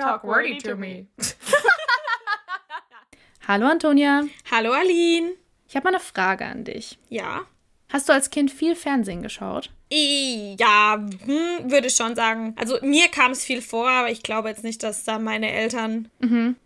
[0.00, 1.06] talk wordy to me.
[3.46, 5.32] Hallo Antonia, Hallo Aline.
[5.68, 6.98] ich habe mal eine Frage an dich.
[7.08, 7.40] Ja.
[7.92, 9.70] Hast du als Kind viel Fernsehen geschaut?
[9.92, 10.94] I- Ja,
[11.24, 12.54] hm, würde ich schon sagen.
[12.56, 16.08] Also mir kam es viel vor, aber ich glaube jetzt nicht, dass da meine Eltern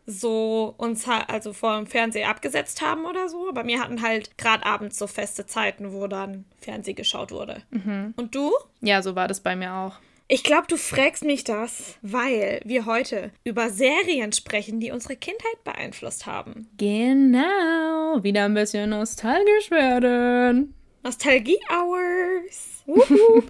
[0.05, 3.48] so uns also vor dem Fernseher abgesetzt haben oder so.
[3.48, 7.62] Aber mir hatten halt gerade abends so feste Zeiten, wo dann Fernsehen geschaut wurde.
[8.16, 8.53] Und du?
[8.82, 9.95] Ja, so war das bei mir auch.
[10.27, 15.63] Ich glaube, du fragst mich das, weil wir heute über Serien sprechen, die unsere Kindheit
[15.65, 16.69] beeinflusst haben.
[16.79, 20.75] Genau, wieder ein bisschen nostalgisch werden.
[21.03, 22.82] Nostalgie Hours.
[22.87, 23.43] Wuhu.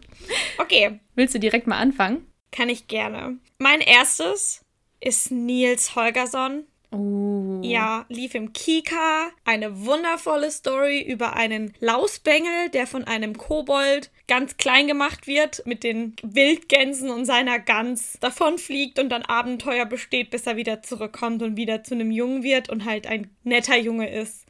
[0.58, 2.26] okay, Willst du direkt mal anfangen?
[2.50, 3.36] kann ich gerne.
[3.58, 4.60] Mein erstes
[5.00, 6.64] ist Nils Holgersson.
[6.94, 7.60] Oh.
[7.62, 9.30] Ja, lief im Kika.
[9.44, 15.82] Eine wundervolle Story über einen Lausbengel, der von einem Kobold ganz klein gemacht wird, mit
[15.82, 21.56] den Wildgänsen und seiner Gans davonfliegt und dann Abenteuer besteht, bis er wieder zurückkommt und
[21.56, 24.46] wieder zu einem Jungen wird und halt ein netter Junge ist.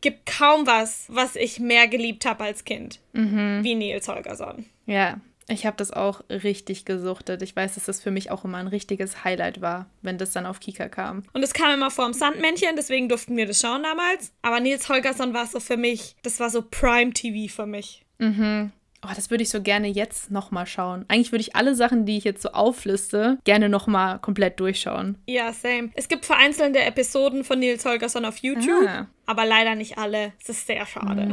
[0.00, 3.00] Gibt kaum was, was ich mehr geliebt habe als Kind.
[3.62, 4.66] Wie Nils Holgersson.
[4.86, 7.42] Ja, ich habe das auch richtig gesuchtet.
[7.42, 10.46] Ich weiß, dass das für mich auch immer ein richtiges Highlight war, wenn das dann
[10.46, 11.22] auf Kika kam.
[11.32, 14.32] Und es kam immer vor dem Sandmännchen, deswegen durften wir das schauen damals.
[14.42, 18.04] Aber Nils Holgersson war so für mich, das war so Prime-TV für mich.
[19.06, 21.04] Oh, das würde ich so gerne jetzt nochmal schauen.
[21.08, 25.18] Eigentlich würde ich alle Sachen, die ich jetzt so aufliste, gerne nochmal komplett durchschauen.
[25.26, 25.90] Ja, same.
[25.94, 29.06] Es gibt vereinzelte Episoden von Nils Holgersson auf YouTube, Ah.
[29.26, 30.32] aber leider nicht alle.
[30.40, 31.26] Es ist sehr schade.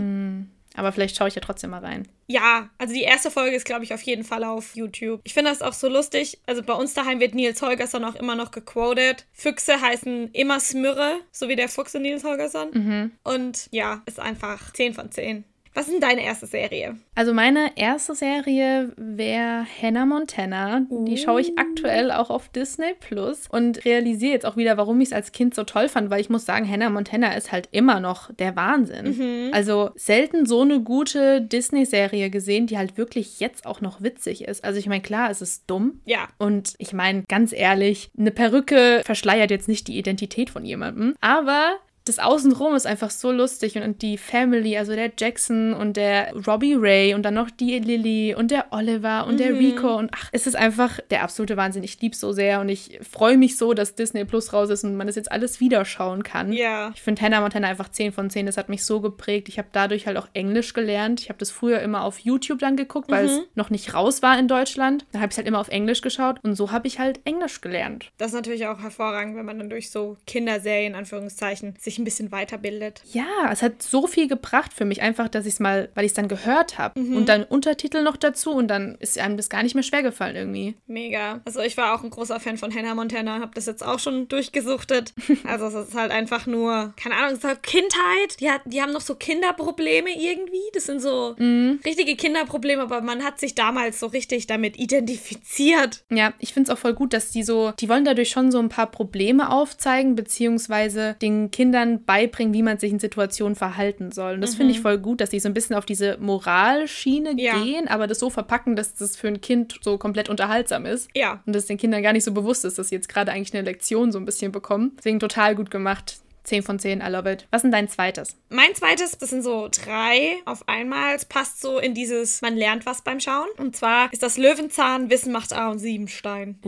[0.76, 2.08] Aber vielleicht schaue ich ja trotzdem mal rein.
[2.28, 5.20] Ja, also die erste Folge ist, glaube ich, auf jeden Fall auf YouTube.
[5.26, 6.40] Ich finde das auch so lustig.
[6.46, 9.26] Also bei uns daheim wird Nils Holgersson auch immer noch gequotet.
[9.34, 13.12] Füchse heißen immer Smürre, so wie der Fuchs in Nils Holgersson.
[13.24, 15.44] Und ja, ist einfach 10 von 10.
[15.74, 16.98] Was ist denn deine erste Serie?
[17.16, 20.86] Also meine erste Serie wäre Hannah Montana.
[20.90, 25.10] Die schaue ich aktuell auch auf Disney Plus und realisiere jetzt auch wieder, warum ich
[25.10, 28.00] es als Kind so toll fand, weil ich muss sagen, Hannah Montana ist halt immer
[28.00, 29.52] noch der Wahnsinn.
[29.54, 34.64] Also selten so eine gute Disney-Serie gesehen, die halt wirklich jetzt auch noch witzig ist.
[34.64, 36.02] Also ich meine, klar, es ist dumm.
[36.06, 36.28] Ja.
[36.38, 41.78] Und ich meine, ganz ehrlich, eine Perücke verschleiert jetzt nicht die Identität von jemandem, aber
[42.06, 46.74] das Außenrum ist einfach so lustig und die Family, also der Jackson und der Robbie
[46.74, 50.48] Ray und dann noch die Lily und der Oliver und der Rico und ach, es
[50.48, 51.84] ist einfach der absolute Wahnsinn.
[51.84, 54.96] Ich liebe so sehr und ich freue mich so, dass Disney Plus raus ist und
[54.96, 56.54] man das jetzt alles wieder schauen kann.
[56.54, 56.92] Ja.
[56.96, 58.46] Ich finde Hannah Montana einfach 10 von 10.
[58.46, 59.48] Das hat mich so geprägt.
[59.50, 61.22] Ich habe dadurch halt auch Englisch gelernt.
[61.22, 64.38] Ich habe das früher immer auf YouTube dann geguckt, weil es noch nicht raus war
[64.40, 65.06] in Deutschland.
[65.12, 68.12] Da habe ich halt immer auf Englisch geschaut und so habe ich halt Englisch gelernt.
[68.18, 72.32] Das ist natürlich auch hervorragend, wenn man dann durch so Kinderserien, Anführungszeichen, sich ein bisschen
[72.32, 73.02] weiterbildet.
[73.12, 76.12] Ja, es hat so viel gebracht für mich, einfach, dass ich es mal, weil ich
[76.12, 79.64] es dann gehört habe und dann Untertitel noch dazu und dann ist einem das gar
[79.64, 80.76] nicht mehr schwer gefallen irgendwie.
[80.88, 81.42] Mega.
[81.46, 84.28] Also ich war auch ein großer Fan von Hannah Montana, habe das jetzt auch schon
[84.28, 85.14] durchgesuchtet.
[85.44, 88.40] Also es ist halt einfach nur, keine Ahnung, es ist halt Kindheit.
[88.40, 90.62] Die, hat, die haben noch so Kinderprobleme irgendwie.
[90.74, 91.36] Das sind so
[91.84, 96.04] richtige Kinderprobleme, aber man hat sich damals so richtig damit identifiziert.
[96.10, 98.60] Ja, ich finde es auch voll gut, dass die so, die wollen dadurch schon so
[98.60, 104.36] ein paar Probleme aufzeigen, beziehungsweise den Kindern beibringen, wie man sich in Situationen verhalten soll.
[104.36, 107.62] Und das finde ich voll gut, dass die so ein bisschen auf diese Moralschiene Ja.
[107.62, 111.10] gehen, aber das so verpacken, dass das für ein Kind so komplett unterhaltsam ist.
[111.16, 111.42] Ja.
[111.46, 113.64] Und dass den Kindern gar nicht so bewusst ist, dass sie jetzt gerade eigentlich eine
[113.64, 114.94] Lektion so ein bisschen bekommen.
[114.98, 116.21] Deswegen total gut gemacht.
[116.44, 117.48] 10 von 10, I love it.
[117.52, 118.36] Was ist denn dein zweites?
[118.50, 121.16] Mein zweites, das sind so drei auf einmal.
[121.16, 123.48] Es passt so in dieses, man lernt was beim Schauen.
[123.58, 126.60] Und zwar ist das Löwenzahn, Wissen macht A und Siebenstein.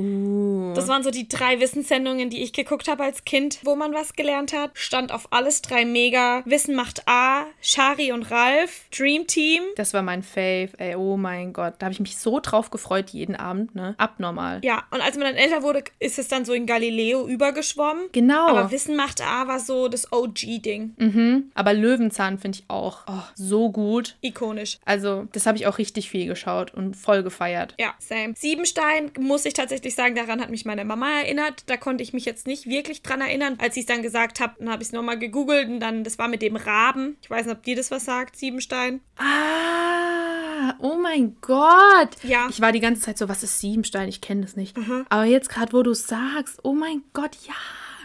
[0.75, 4.13] Das waren so die drei Wissenssendungen, die ich geguckt habe als Kind, wo man was
[4.13, 4.71] gelernt hat.
[4.73, 6.43] Stand auf alles drei mega.
[6.45, 9.63] Wissen macht A, Shari und Ralf, Dream Team.
[9.75, 10.69] Das war mein Fave.
[10.77, 11.75] Ey, oh mein Gott.
[11.79, 13.95] Da habe ich mich so drauf gefreut jeden Abend, ne?
[13.97, 14.61] Abnormal.
[14.63, 18.05] Ja, und als man dann älter wurde, ist es dann so in Galileo übergeschwommen.
[18.11, 18.47] Genau.
[18.47, 20.95] Aber Wissen macht A war so das OG-Ding.
[20.97, 21.51] Mhm.
[21.53, 24.17] Aber Löwenzahn finde ich auch oh, so gut.
[24.21, 24.79] Ikonisch.
[24.85, 27.75] Also, das habe ich auch richtig viel geschaut und voll gefeiert.
[27.79, 28.33] Ja, same.
[28.35, 31.63] Siebenstein, muss ich tatsächlich sagen, daran hat mich meine Mama erinnert.
[31.67, 33.55] Da konnte ich mich jetzt nicht wirklich dran erinnern.
[33.59, 36.17] Als ich es dann gesagt habe, dann habe ich es nochmal gegoogelt und dann, das
[36.17, 37.17] war mit dem Raben.
[37.21, 39.01] Ich weiß nicht, ob dir das was sagt, Siebenstein.
[39.17, 42.09] Ah, oh mein Gott.
[42.23, 42.47] Ja.
[42.49, 44.09] Ich war die ganze Zeit so, was ist Siebenstein?
[44.09, 44.75] Ich kenne das nicht.
[45.09, 47.53] Aber jetzt gerade, wo du es sagst, oh mein Gott, ja.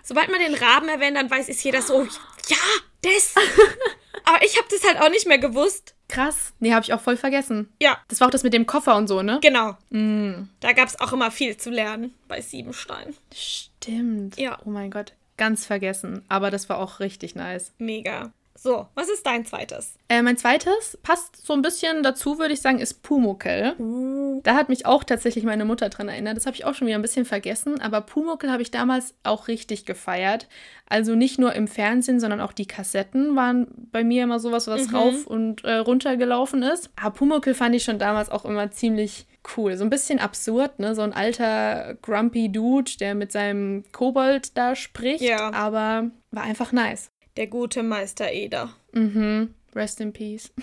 [0.09, 2.03] Sobald man den Raben erwähnt, dann weiß es jeder so,
[2.49, 2.57] ja,
[3.03, 3.35] das.
[4.25, 5.95] Aber ich habe das halt auch nicht mehr gewusst.
[6.09, 6.55] Krass.
[6.61, 7.71] Nee, habe ich auch voll vergessen.
[7.79, 9.39] Ja, Das war auch das mit dem Koffer und so, ne?
[9.43, 9.77] genau.
[10.61, 13.15] Da gab es auch immer viel zu lernen bei Siebenstein.
[13.35, 14.39] Stimmt.
[14.39, 14.59] Ja.
[14.65, 15.13] Oh mein Gott.
[15.37, 16.25] Ganz vergessen.
[16.31, 17.73] Aber das war auch richtig nice.
[17.77, 18.33] Mega.
[18.61, 19.95] So, was ist dein zweites?
[20.09, 23.75] Äh, mein zweites passt so ein bisschen dazu, würde ich sagen, ist Pumuckel.
[23.79, 24.41] Uh.
[24.43, 26.37] Da hat mich auch tatsächlich meine Mutter dran erinnert.
[26.37, 27.81] Das habe ich auch schon wieder ein bisschen vergessen.
[27.81, 30.49] Aber Pumuckel habe ich damals auch richtig gefeiert.
[30.89, 34.89] Also nicht nur im Fernsehen, sondern auch die Kassetten waren bei mir immer sowas, was
[34.89, 34.95] Mhm.
[34.97, 36.91] rauf und äh, runter gelaufen ist.
[36.97, 39.77] Aber Pumuckel fand ich schon damals auch immer ziemlich cool.
[39.77, 40.97] So ein bisschen absurd, ne?
[40.97, 45.21] So ein alter grumpy Dude, der mit seinem Kobold da spricht.
[45.23, 45.53] Ja.
[45.53, 47.11] Aber war einfach nice.
[47.39, 48.75] Der gute Meister Eder.
[48.93, 49.55] Mhm.
[49.75, 50.53] Rest in peace.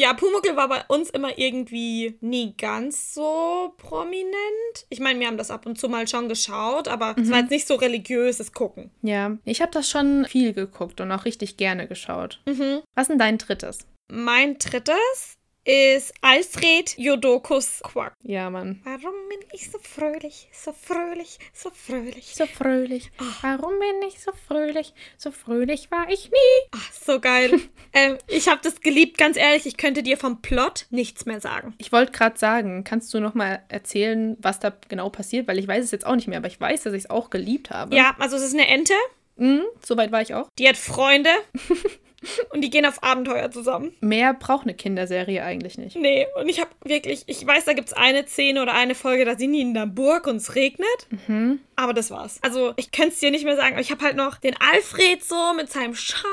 [0.00, 4.86] Ja, Pumuckl war bei uns immer irgendwie nie ganz so prominent.
[4.90, 7.50] Ich meine, wir haben das ab und zu mal schon geschaut, aber es war jetzt
[7.50, 8.92] nicht so religiöses Gucken.
[9.02, 12.40] Ja, ich habe das schon viel geguckt und auch richtig gerne geschaut.
[12.46, 12.82] Mhm.
[12.94, 13.88] Was ist denn dein drittes?
[14.08, 15.37] Mein drittes
[15.70, 18.14] ist Alfred Jodokus Quack.
[18.22, 18.80] Ja, Mann.
[18.84, 22.34] Warum bin ich so fröhlich, so fröhlich, so fröhlich?
[22.34, 23.10] So fröhlich.
[23.42, 24.94] Warum bin ich so fröhlich?
[25.18, 26.68] So fröhlich war ich nie.
[26.74, 27.60] Ach, so geil.
[27.92, 29.66] ähm, ich habe das geliebt, ganz ehrlich.
[29.66, 31.74] Ich könnte dir vom Plot nichts mehr sagen.
[31.76, 35.46] Ich wollte gerade sagen, kannst du noch mal erzählen, was da genau passiert?
[35.48, 37.28] Weil ich weiß es jetzt auch nicht mehr, aber ich weiß, dass ich es auch
[37.28, 37.94] geliebt habe.
[37.94, 38.94] Ja, also es ist eine Ente,
[39.40, 40.48] Mhm, Soweit war ich auch.
[40.58, 41.30] die hat Freunde
[42.52, 43.94] und die gehen auf Abenteuer zusammen.
[44.00, 45.96] Mehr braucht eine Kinderserie eigentlich nicht.
[45.96, 49.24] Nee, und ich habe wirklich, ich weiß, da gibt es eine Szene oder eine Folge,
[49.24, 50.88] da sind die in der Burg und es regnet.
[51.26, 51.60] Mhm.
[51.76, 52.38] Aber das war's.
[52.42, 55.24] Also, ich könnte es dir nicht mehr sagen, aber ich habe halt noch den Alfred
[55.24, 56.28] so mit seinem Schal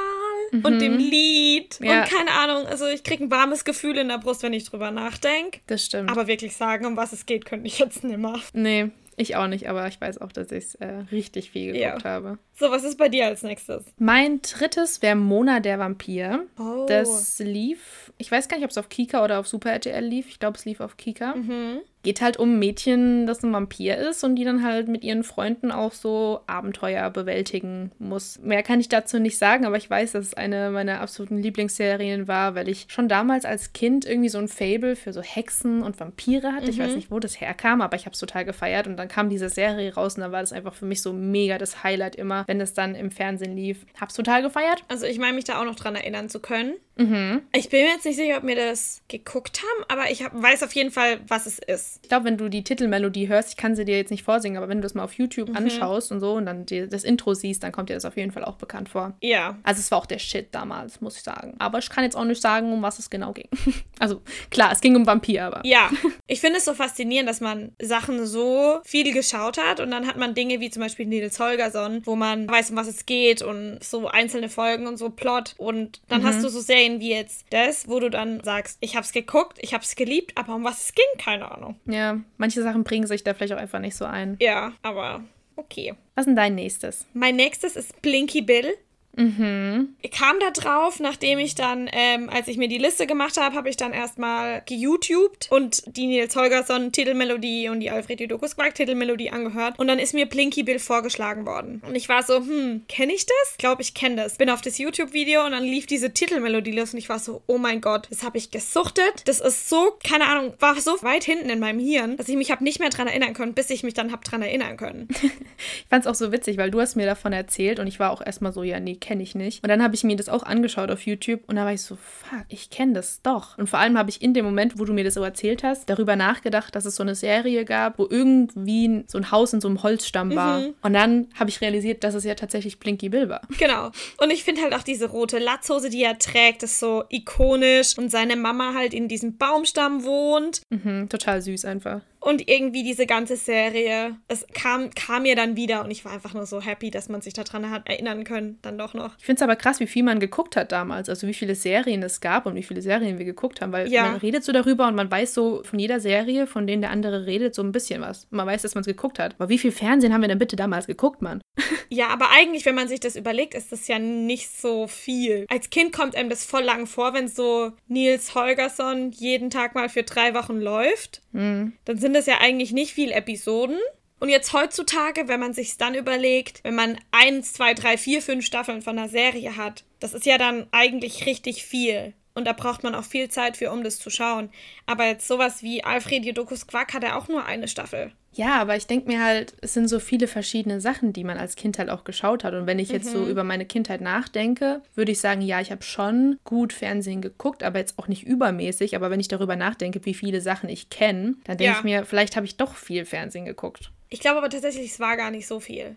[0.51, 1.79] und dem Lied.
[1.81, 2.01] Ja.
[2.01, 4.91] Und keine Ahnung, also ich kriege ein warmes Gefühl in der Brust, wenn ich drüber
[4.91, 5.59] nachdenke.
[5.67, 6.09] Das stimmt.
[6.09, 8.39] Aber wirklich sagen, um was es geht, könnte ich jetzt nimmer.
[8.53, 12.03] nee, ich auch nicht, aber ich weiß auch, dass ich es äh, richtig viel geguckt
[12.03, 12.09] Ja.
[12.09, 12.37] habe.
[12.57, 13.83] So, was ist bei dir als nächstes?
[13.97, 16.45] Mein drittes wäre Mona der Vampir.
[16.59, 16.85] Oh.
[16.87, 20.27] Das lief, ich weiß gar nicht, ob es auf Kika oder auf Super RTL lief.
[20.29, 21.35] Ich glaube, es lief auf Kika.
[21.35, 21.79] Mhm.
[22.05, 25.23] Geht halt um ein Mädchen, das ein Vampir ist und die dann halt mit ihren
[25.23, 28.39] Freunden auch so Abenteuer bewältigen muss.
[28.43, 32.27] Mehr kann ich dazu nicht sagen, aber ich weiß, dass es eine meiner absoluten Lieblingsserien
[32.27, 35.99] war, weil ich schon damals als Kind irgendwie so ein Fable für so Hexen und
[35.99, 36.69] Vampire hatte.
[36.69, 39.29] Ich weiß nicht, wo das herkam, aber ich habe es total gefeiert und dann kam
[39.29, 42.43] diese Serie raus und dann war das einfach für mich so mega das Highlight immer,
[42.45, 43.83] wenn es dann im Fernsehen lief.
[43.99, 44.83] Hab's total gefeiert.
[44.89, 46.73] Also, ich meine mich da auch noch dran erinnern zu können.
[46.97, 47.41] Mhm.
[47.53, 50.63] Ich bin mir jetzt nicht sicher, ob wir das geguckt haben, aber ich hab, weiß
[50.63, 51.99] auf jeden Fall, was es ist.
[52.03, 54.69] Ich glaube, wenn du die Titelmelodie hörst, ich kann sie dir jetzt nicht vorsingen, aber
[54.69, 55.57] wenn du das mal auf YouTube Mhm.
[55.57, 58.31] anschaust und so und dann die, das Intro siehst, dann kommt dir das auf jeden
[58.31, 59.13] Fall auch bekannt vor.
[59.21, 59.57] Ja.
[59.63, 61.55] Also es war auch der Shit damals, muss ich sagen.
[61.59, 63.49] Aber ich kann jetzt auch nicht sagen, um was es genau ging.
[63.97, 64.21] Also
[64.51, 65.61] klar, es ging um Vampir, aber.
[65.63, 65.89] Ja,
[66.27, 70.17] ich finde es so faszinierend, dass man Sachen so viel geschaut hat und dann hat
[70.17, 73.79] man Dinge wie zum Beispiel Nils Holgersson, wo man weiß, um was es geht und
[73.81, 77.87] so einzelne Folgen und so Plot und dann hast du so Serien wie jetzt das,
[77.87, 81.05] wo du dann sagst, ich hab's geguckt, ich hab's geliebt, aber um was es ging,
[81.17, 81.79] keine Ahnung.
[81.85, 84.37] Ja, manche Sachen bringen sich da vielleicht auch einfach nicht so ein.
[84.39, 85.23] Ja, aber
[85.55, 85.93] okay.
[86.15, 87.05] Was ist denn dein nächstes?
[87.13, 88.75] Mein nächstes ist Blinky Bill.
[89.15, 89.95] Mhm.
[90.01, 93.55] Ich kam da drauf, nachdem ich dann, ähm, als ich mir die Liste gemacht habe,
[93.55, 98.75] habe ich dann erstmal geYouTubed und die Nils Holgersson Titelmelodie und die Alfred Jodokus Quark
[98.75, 99.79] Titelmelodie angehört.
[99.79, 101.81] Und dann ist mir Blinky Bill vorgeschlagen worden.
[101.87, 103.51] Und ich war so, hm, kenne ich das?
[103.51, 104.37] Ich glaube, ich kenne das.
[104.37, 107.57] Bin auf das YouTube-Video und dann lief diese Titelmelodie los und ich war so, oh
[107.57, 109.23] mein Gott, das habe ich gesuchtet.
[109.25, 112.51] Das ist so, keine Ahnung, war so weit hinten in meinem Hirn, dass ich mich
[112.51, 115.07] habe nicht mehr dran erinnern können, bis ich mich dann habe dran erinnern können.
[115.57, 118.11] Ich fand es auch so witzig, weil du hast mir davon erzählt und ich war
[118.11, 119.63] auch erstmal so, ja, nee, kenne ich nicht.
[119.63, 121.95] Und dann habe ich mir das auch angeschaut auf YouTube und da war ich so,
[121.95, 123.55] fuck, ich kenne das doch.
[123.57, 125.87] Und vor allem habe ich in dem Moment, wo du mir das so erzählt hast,
[125.89, 129.67] darüber nachgedacht, dass es so eine Serie gab, wo irgendwie so ein Haus in so
[129.67, 130.63] einem Holzstamm war.
[130.81, 133.41] Und dann habe ich realisiert, dass es ja tatsächlich Blinky Bill war.
[133.59, 133.91] Genau.
[134.17, 137.97] Und ich finde halt auch diese rote Latzhose, die er trägt, ist so ikonisch.
[137.97, 140.61] Und seine Mama halt in diesem Baumstamm wohnt.
[140.71, 142.01] Mhm, total süß einfach.
[142.25, 146.33] Und irgendwie diese ganze Serie, es kam, kam mir dann wieder und ich war einfach
[146.33, 149.15] nur so happy, dass man sich daran hat erinnern können, dann doch noch.
[149.19, 151.07] Ich finde es aber krass, wie viel man geguckt hat damals.
[151.07, 153.71] Also wie viele Serien es gab und wie viele Serien wir geguckt haben.
[153.71, 154.07] Weil Ja.
[154.09, 157.27] man redet so darüber und man weiß so von jeder Serie, von denen der andere
[157.27, 158.23] redet, so ein bisschen was.
[158.31, 159.35] Und man weiß, dass man es geguckt hat.
[159.37, 161.41] Aber wie viel Fernsehen haben wir denn bitte damals geguckt, Mann?
[161.87, 165.45] Ja, aber eigentlich, wenn man sich das überlegt, ist das ja nicht so viel.
[165.49, 169.87] Als Kind kommt einem das voll lang vor, wenn so Nils Holgersson jeden Tag mal
[169.87, 171.21] für drei Wochen läuft.
[171.31, 173.77] Dann sind das ja eigentlich nicht viel Episoden.
[174.19, 178.45] Und jetzt heutzutage, wenn man sich dann überlegt, wenn man eins, zwei, drei, vier, fünf
[178.45, 182.13] Staffeln von einer Serie hat, das ist ja dann eigentlich richtig viel.
[182.33, 184.49] Und da braucht man auch viel Zeit für, um das zu schauen.
[184.85, 188.11] Aber jetzt sowas wie Alfred Jodokus Quack hat er auch nur eine Staffel.
[188.37, 191.55] Ja, aber ich denke mir halt, es sind so viele verschiedene Sachen, die man als
[191.55, 192.53] Kind halt auch geschaut hat.
[192.53, 195.83] Und wenn ich jetzt so über meine Kindheit nachdenke, würde ich sagen, ja, ich habe
[195.83, 198.95] schon gut Fernsehen geguckt, aber jetzt auch nicht übermäßig.
[198.95, 201.77] Aber wenn ich darüber nachdenke, wie viele Sachen ich kenne, dann denke Ja.
[201.77, 203.91] ich mir, vielleicht habe ich doch viel Fernsehen geguckt.
[204.09, 205.95] Ich glaube aber tatsächlich, es war gar nicht so viel.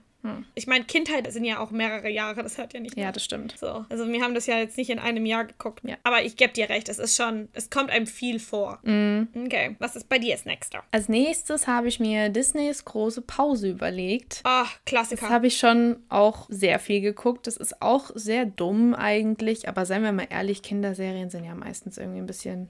[0.54, 2.96] Ich meine, Kindheit sind ja auch mehrere Jahre, das hört ja nicht.
[2.98, 3.12] Ja, nach.
[3.12, 3.54] das stimmt.
[3.58, 5.80] So, also wir haben das ja jetzt nicht in einem Jahr geguckt.
[5.84, 5.96] Ja.
[6.02, 8.78] Aber ich gebe dir recht, es ist schon, es kommt einem viel vor.
[8.82, 9.28] Mhm.
[9.46, 10.82] Okay, was ist bei dir als nächster?
[10.90, 14.40] Als nächstes habe ich mir Disneys große Pause überlegt.
[14.44, 15.28] Ah, Das Klassiker.
[15.30, 17.46] habe ich schon auch sehr viel geguckt.
[17.46, 21.96] Das ist auch sehr dumm eigentlich, aber seien wir mal ehrlich, Kinderserien sind ja meistens
[21.96, 22.68] irgendwie ein bisschen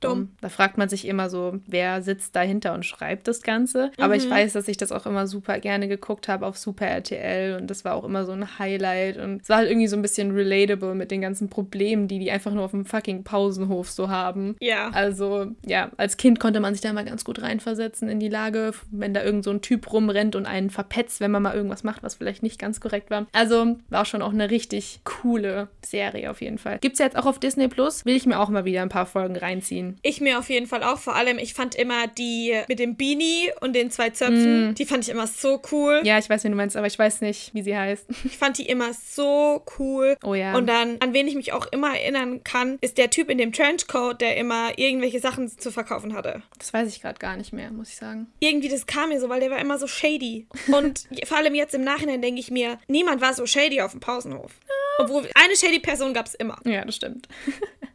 [0.00, 0.30] dumm.
[0.40, 3.90] Da fragt man sich immer so, wer sitzt dahinter und schreibt das Ganze.
[3.98, 7.58] Aber ich weiß, dass ich das auch immer super gerne geguckt habe auf Super RTL
[7.60, 10.02] und das war auch immer so ein Highlight und es war halt irgendwie so ein
[10.02, 14.08] bisschen relatable mit den ganzen Problemen, die die einfach nur auf dem fucking Pausenhof so
[14.08, 14.56] haben.
[14.60, 14.90] ja.
[14.90, 18.72] Also, ja, als Kind konnte man sich da mal ganz gut reinversetzen in die Lage,
[18.90, 22.02] wenn da irgend so ein Typ rumrennt und einen verpetzt, wenn man mal irgendwas macht,
[22.02, 23.26] was vielleicht nicht ganz korrekt war.
[23.32, 26.78] Also, war schon auch eine richtig coole Serie auf jeden Fall.
[26.78, 29.06] Gibt's ja jetzt auch auf Disney Plus, will ich mir auch mal wieder ein paar
[29.06, 29.87] Folgen reinziehen.
[30.02, 30.98] Ich mir auf jeden Fall auch.
[30.98, 35.04] Vor allem, ich fand immer die mit dem Beanie und den zwei Zöpfen, die fand
[35.04, 36.00] ich immer so cool.
[36.04, 38.06] Ja, ich weiß, wie du meinst, aber ich weiß nicht, wie sie heißt.
[38.24, 40.16] Ich fand die immer so cool.
[40.22, 40.54] Oh ja.
[40.56, 43.52] Und dann, an wen ich mich auch immer erinnern kann, ist der Typ in dem
[43.52, 46.42] Trenchcoat, der immer irgendwelche Sachen zu verkaufen hatte.
[46.58, 48.26] Das weiß ich gerade gar nicht mehr, muss ich sagen.
[48.40, 50.46] Irgendwie, das kam mir so, weil der war immer so shady.
[50.68, 54.00] Und vor allem jetzt im Nachhinein denke ich mir, niemand war so shady auf dem
[54.00, 54.52] Pausenhof.
[54.98, 56.58] Obwohl, eine shady Person gab es immer.
[56.64, 57.28] Ja, das stimmt.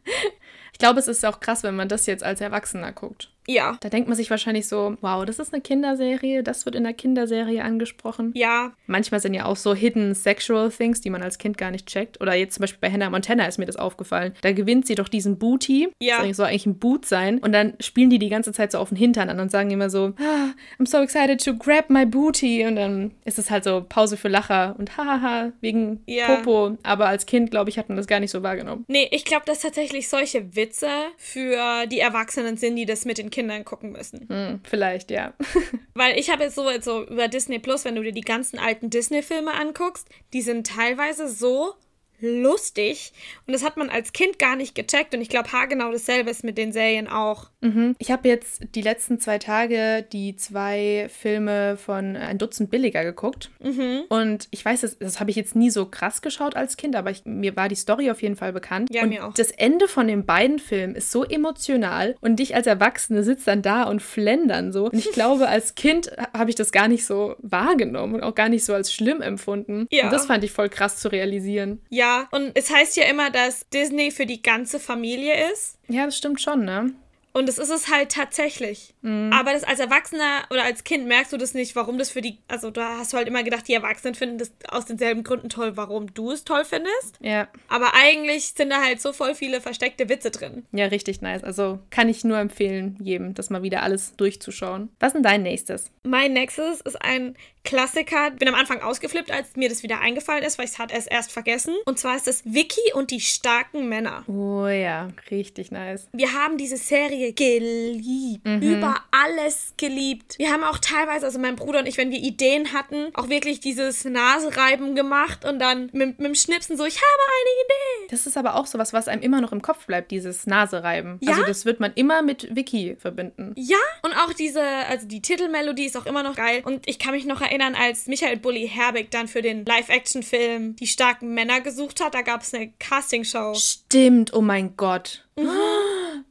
[0.74, 3.30] ich glaube, es ist auch krass, wenn man das jetzt als Erwachsener guckt.
[3.46, 3.76] Ja.
[3.80, 6.94] Da denkt man sich wahrscheinlich so, wow, das ist eine Kinderserie, das wird in der
[6.94, 8.32] Kinderserie angesprochen.
[8.34, 11.86] Ja, Manchmal sind ja auch so hidden sexual things, die man als Kind gar nicht
[11.86, 12.20] checkt.
[12.20, 14.34] Oder jetzt zum Beispiel bei Hannah Montana ist mir das aufgefallen.
[14.42, 15.88] Da gewinnt sie doch diesen Booty.
[16.00, 16.24] Ja.
[16.24, 17.38] Das soll eigentlich ein Boot sein.
[17.38, 19.90] Und dann spielen die die ganze Zeit so auf den Hintern an und sagen immer
[19.90, 22.64] so, ah, I'm so excited to grab my booty.
[22.66, 26.36] Und dann ist es halt so Pause für Lacher und hahaha, wegen Ja.
[26.36, 26.76] Popo.
[26.82, 28.84] Aber als Kind, glaube ich, hat man das gar nicht so wahrgenommen.
[28.88, 33.30] Nee, ich glaube, dass tatsächlich solche Witze für die Erwachsenen sind, die das mit den
[33.34, 34.28] Kindern gucken müssen.
[34.28, 35.34] Hm, vielleicht, ja.
[35.94, 38.90] Weil ich habe jetzt so, so über Disney Plus, wenn du dir die ganzen alten
[38.90, 41.74] Disney-Filme anguckst, die sind teilweise so
[42.20, 43.12] lustig
[43.46, 46.44] und das hat man als Kind gar nicht gecheckt und ich glaube, haargenau dasselbe ist
[46.44, 47.50] mit den Serien auch.
[47.60, 47.96] Mhm.
[47.98, 53.50] Ich habe jetzt die letzten zwei Tage die zwei Filme von Ein Dutzend billiger geguckt.
[53.62, 54.02] Mhm.
[54.08, 57.10] Und ich weiß, das, das habe ich jetzt nie so krass geschaut als Kind, aber
[57.10, 58.90] ich, mir war die Story auf jeden Fall bekannt.
[58.92, 59.34] Ja, und mir auch.
[59.34, 63.62] Das Ende von den beiden Filmen ist so emotional und ich als Erwachsene sitze dann
[63.62, 64.86] da und flendern so.
[64.86, 68.48] Und ich glaube, als Kind habe ich das gar nicht so wahrgenommen und auch gar
[68.48, 69.86] nicht so als schlimm empfunden.
[69.90, 70.04] Ja.
[70.04, 71.80] Und das fand ich voll krass zu realisieren.
[71.88, 75.78] Ja, und es heißt ja immer, dass Disney für die ganze Familie ist.
[75.88, 76.94] Ja, das stimmt schon, ne?
[77.36, 78.94] Und das ist es halt tatsächlich.
[79.02, 82.38] Aber das als Erwachsener oder als Kind merkst du das nicht, warum das für die.
[82.46, 85.76] Also da hast du halt immer gedacht, die Erwachsenen finden das aus denselben Gründen toll,
[85.76, 87.18] warum du es toll findest.
[87.20, 87.48] Ja.
[87.66, 90.64] Aber eigentlich sind da halt so voll viele versteckte Witze drin.
[90.70, 91.42] Ja, richtig nice.
[91.42, 94.90] Also kann ich nur empfehlen, jedem, das mal wieder alles durchzuschauen.
[95.00, 95.90] Was ist denn dein nächstes?
[96.04, 97.34] Mein nächstes ist ein
[97.64, 98.30] Klassiker.
[98.30, 101.06] Bin am Anfang ausgeflippt, als mir das wieder eingefallen ist, weil ich es hatte es
[101.06, 101.74] erst vergessen.
[101.86, 104.24] Und zwar ist es Vicky und die starken Männer.
[104.26, 106.08] Oh ja, richtig nice.
[106.12, 108.44] Wir haben diese Serie geliebt.
[108.44, 110.36] Über alles geliebt.
[110.38, 113.60] Wir haben auch teilweise, also mein Bruder und ich, wenn wir Ideen hatten, auch wirklich
[113.60, 118.10] dieses Nasereiben gemacht und dann mit, mit dem Schnipsen so, ich habe eine Idee.
[118.10, 121.18] Das ist aber auch sowas, was einem immer noch im Kopf bleibt, dieses Nasereiben.
[121.20, 121.32] Ja?
[121.32, 123.52] Also das wird man immer mit Vicky verbinden.
[123.56, 126.62] Ja, und auch diese, also die Titelmelodie ist auch immer noch geil.
[126.64, 130.86] Und ich kann mich noch erinnern, als Michael Bulli Herbig dann für den Live-Action-Film Die
[130.86, 133.54] starken Männer gesucht hat, da gab es eine Castingshow.
[133.54, 135.24] Stimmt, oh mein Gott.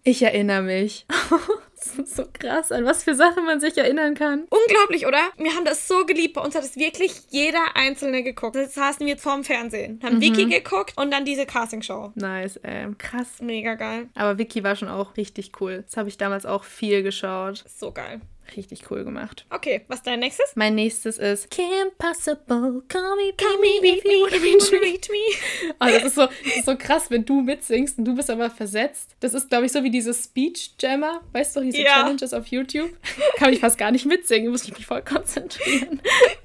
[0.05, 1.05] Ich erinnere mich.
[1.83, 4.45] Das ist so krass, an was für Sachen man sich erinnern kann.
[4.49, 5.19] Unglaublich, oder?
[5.37, 6.35] Wir haben das so geliebt.
[6.35, 8.55] Bei uns hat es wirklich jeder Einzelne geguckt.
[8.55, 12.13] Jetzt saßen wir vorm Fernsehen, haben Vicky geguckt und dann diese Castingshow.
[12.15, 13.41] Nice, ähm, krass.
[13.41, 14.07] Mega geil.
[14.15, 15.83] Aber Vicky war schon auch richtig cool.
[15.85, 17.65] Das habe ich damals auch viel geschaut.
[17.67, 18.21] So geil.
[18.55, 19.45] Richtig cool gemacht.
[19.49, 20.53] Okay, was ist dein nächstes?
[20.55, 25.73] Mein nächstes ist Kim Possible, call me, Come me, me, if you wanna meet me.
[25.79, 28.49] Oh, das, ist so, das ist so krass, wenn du mitsingst und du bist aber
[28.49, 29.15] versetzt.
[29.19, 31.21] Das ist, glaube ich, so wie diese Speech-Jammer.
[31.31, 32.01] Weißt du, diese Ja.
[32.01, 32.91] Challenges auf YouTube.
[33.37, 36.01] Kann ich fast gar nicht mitsingen, muss ich mich voll konzentrieren.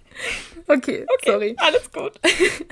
[0.67, 1.55] Okay, sorry.
[1.59, 2.13] Alles gut.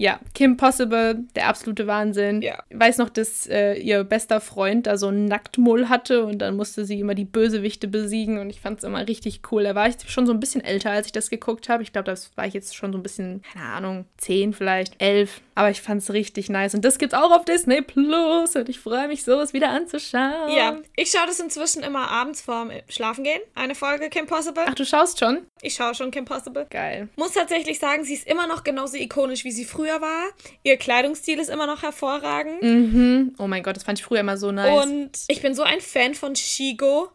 [0.00, 2.40] Ja, Kim Possible, der absolute Wahnsinn.
[2.40, 2.62] Ja.
[2.68, 6.54] Ich weiß noch, dass äh, ihr bester Freund da so einen Nacktmull hatte und dann
[6.54, 9.64] musste sie immer die Bösewichte besiegen und ich fand es immer richtig cool.
[9.64, 11.82] Da war ich schon so ein bisschen älter, als ich das geguckt habe.
[11.82, 15.40] Ich glaube, das war ich jetzt schon so ein bisschen, keine Ahnung, zehn vielleicht, elf.
[15.58, 18.78] Aber ich fand es richtig nice und das gibt's auch auf Disney Plus und ich
[18.78, 20.54] freue mich, sowas wieder anzuschauen.
[20.56, 23.40] Ja, ich schaue das inzwischen immer abends vorm Schlafengehen.
[23.56, 24.62] Eine Folge Kim Possible.
[24.68, 25.48] Ach, du schaust schon?
[25.60, 26.68] Ich schaue schon Kim Possible.
[26.70, 27.08] Geil.
[27.16, 30.28] Muss tatsächlich sagen, sie ist immer noch genauso ikonisch, wie sie früher war.
[30.62, 32.62] Ihr Kleidungsstil ist immer noch hervorragend.
[32.62, 33.34] Mhm.
[33.40, 34.86] Oh mein Gott, das fand ich früher immer so nice.
[34.86, 37.08] Und ich bin so ein Fan von Shigo.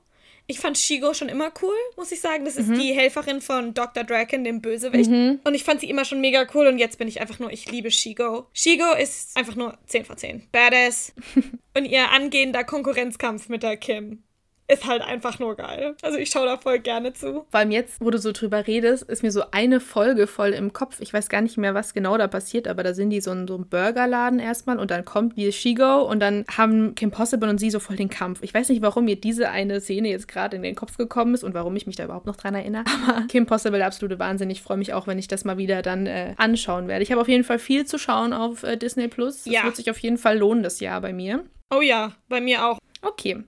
[0.46, 2.44] Ich fand Shigo schon immer cool, muss ich sagen.
[2.46, 2.80] Das ist Mhm.
[2.80, 4.04] die Helferin von Dr.
[4.04, 5.10] Draken, dem Bösewicht.
[5.10, 7.72] Und ich fand sie immer schon mega cool und jetzt bin ich einfach nur, ich
[7.72, 8.48] liebe Shigo.
[8.54, 10.48] Shigo ist einfach nur 10 von 10.
[10.52, 11.14] Badass.
[11.78, 14.23] und ihr angehender Konkurrenzkampf mit der Kim
[14.68, 15.96] ist halt einfach nur geil.
[16.02, 17.46] Also ich schaue da voll gerne zu.
[17.52, 20.72] Vor allem jetzt, wo du so drüber redest, ist mir so eine Folge voll im
[20.74, 21.00] Kopf.
[21.02, 23.48] Ich weiß gar nicht mehr, was genau da passiert, aber da sind die so in
[23.48, 27.58] so einem Burgerladen erstmal und dann kommt die Shigo und dann haben Kim Possible und
[27.60, 28.40] sie so voll den Kampf.
[28.42, 31.44] Ich weiß nicht, warum mir diese eine Szene jetzt gerade in den Kopf gekommen ist
[31.44, 32.86] und warum ich mich da überhaupt noch dran erinnere.
[33.08, 34.50] Aber Kim Possible, der absolute Wahnsinn.
[34.50, 37.04] Ich freue mich auch, wenn ich das mal wieder dann äh, anschauen werde.
[37.04, 39.42] Ich habe auf jeden Fall viel zu schauen auf äh, Disney Plus.
[39.42, 39.64] Es Ja.
[39.66, 41.44] wird sich auf jeden Fall lohnen, das Jahr bei mir.
[41.76, 42.78] Oh ja, bei mir auch.
[43.02, 43.44] Okay.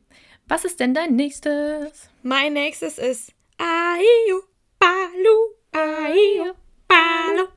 [0.48, 2.10] Was ist denn dein nächstes?
[2.22, 4.42] Mein nächstes ist Aiu,
[4.78, 6.54] Balu, Aiu,
[6.88, 7.48] Balu.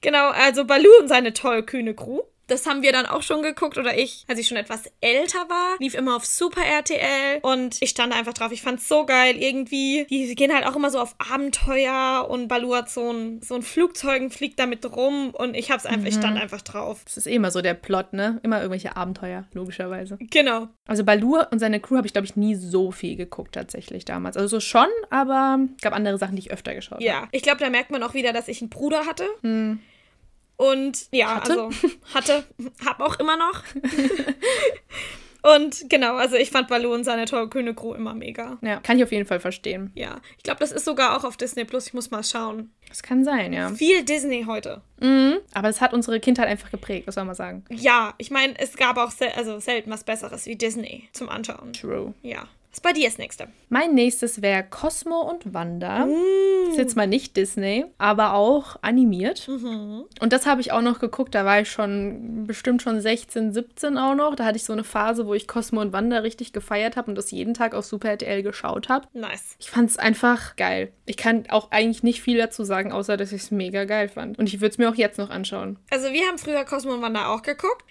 [0.00, 2.22] Genau, also Balu und seine tollkühne Crew.
[2.46, 5.76] Das haben wir dann auch schon geguckt oder ich, als ich schon etwas älter war,
[5.78, 8.52] lief immer auf Super RTL und ich stand einfach drauf.
[8.52, 10.06] Ich fand's so geil irgendwie.
[10.10, 13.62] Die gehen halt auch immer so auf Abenteuer und Balu hat so ein, so ein
[13.62, 17.02] Flugzeug und fliegt damit rum und ich hab's einfach, ich stand einfach drauf.
[17.04, 18.40] Das ist eh immer so der Plot, ne?
[18.42, 20.18] Immer irgendwelche Abenteuer, logischerweise.
[20.20, 20.68] Genau.
[20.86, 24.36] Also Balur und seine Crew habe ich, glaube ich, nie so viel geguckt tatsächlich damals.
[24.36, 27.04] Also so schon, aber es gab andere Sachen, die ich öfter geschaut habe.
[27.04, 29.24] Ja, ich glaube, da merkt man auch wieder, dass ich einen Bruder hatte.
[30.56, 31.52] Und ja, Hatte?
[31.52, 31.70] also
[32.14, 32.44] hatte,
[32.84, 33.62] hab auch immer noch.
[35.56, 38.58] und genau, also ich fand Baloo und seine tollkühne Crew immer mega.
[38.62, 39.90] Ja, kann ich auf jeden Fall verstehen.
[39.94, 41.88] Ja, ich glaube, das ist sogar auch auf Disney Plus.
[41.88, 42.72] Ich muss mal schauen.
[42.88, 43.70] Das kann sein, ja.
[43.70, 44.82] Viel Disney heute.
[45.00, 45.38] Mhm.
[45.52, 47.64] Aber es hat unsere Kindheit einfach geprägt, was soll man sagen.
[47.70, 51.72] Ja, ich meine, es gab auch sel also selten was Besseres wie Disney zum Anschauen.
[51.72, 52.14] True.
[52.22, 52.46] Ja.
[52.74, 53.46] Was bei dir das nächste?
[53.68, 56.06] Mein nächstes wäre Cosmo und Wanda.
[56.06, 56.70] Mm.
[56.70, 59.46] Ist jetzt mal nicht Disney, aber auch animiert.
[59.46, 60.06] Mhm.
[60.18, 61.36] Und das habe ich auch noch geguckt.
[61.36, 64.34] Da war ich schon bestimmt schon 16, 17 auch noch.
[64.34, 67.14] Da hatte ich so eine Phase, wo ich Cosmo und Wanda richtig gefeiert habe und
[67.14, 69.06] das jeden Tag auf Super RTL geschaut habe.
[69.12, 69.54] Nice.
[69.60, 70.90] Ich fand es einfach geil.
[71.06, 74.36] Ich kann auch eigentlich nicht viel dazu sagen, außer dass ich es mega geil fand.
[74.36, 75.78] Und ich würde es mir auch jetzt noch anschauen.
[75.90, 77.84] Also wir haben früher Cosmo und Wanda auch geguckt.